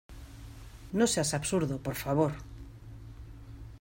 [0.97, 2.33] no seas absurdo, por favor.